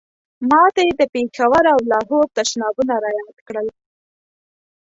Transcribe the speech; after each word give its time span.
ما 0.49 0.61
ته 0.75 0.81
یې 0.87 0.93
د 0.97 1.01
پېښور 1.13 1.63
او 1.73 1.79
لاهور 1.91 2.25
تشنابونه 2.37 2.95
را 3.03 3.11
یاد 3.19 3.37
کړل. 3.47 3.67